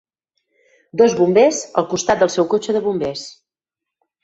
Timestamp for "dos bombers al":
1.01-1.87